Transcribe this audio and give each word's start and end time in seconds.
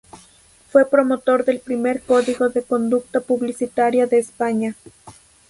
Fue 0.71 0.89
promotor 0.89 1.45
del 1.45 1.59
primer 1.59 2.01
Código 2.01 2.49
de 2.49 2.63
Conducta 2.63 3.19
Publicitaria 3.19 4.07
de 4.07 4.17
España. 4.17 4.75